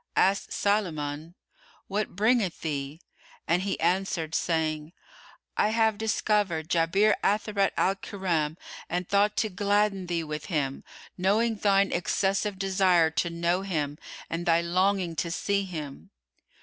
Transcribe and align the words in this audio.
Asked 0.15 0.51
Sulayman, 0.51 1.35
"What 1.87 2.15
bringeth 2.15 2.61
thee?"; 2.61 3.01
and 3.47 3.61
he 3.61 3.79
answered, 3.79 4.33
saying, 4.33 4.93
"I 5.55 5.69
have 5.69 5.99
discovered 5.99 6.69
Jabir 6.71 7.13
Atharat 7.23 7.71
al 7.77 7.93
Kiram 7.97 8.57
and 8.89 9.07
thought 9.07 9.37
to 9.37 9.49
gladden 9.49 10.07
thee 10.07 10.23
with 10.23 10.45
him, 10.45 10.83
knowing 11.19 11.55
thine 11.57 11.91
excessive 11.91 12.57
desire 12.57 13.11
to 13.11 13.29
know 13.29 13.61
him 13.61 13.99
and 14.27 14.47
thy 14.47 14.59
longing 14.61 15.15
to 15.17 15.29
see 15.29 15.65
him." 15.65 16.09